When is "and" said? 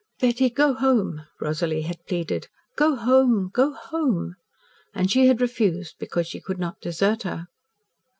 4.95-5.11